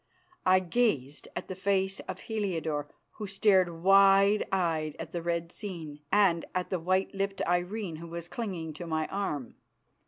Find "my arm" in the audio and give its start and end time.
8.87-9.57